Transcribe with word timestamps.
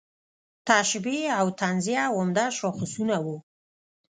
تشبیه 0.67 1.23
او 1.39 1.47
تنزیه 1.59 2.03
عمده 2.17 2.45
شاخصونه 2.57 3.17
وو. 3.25 3.35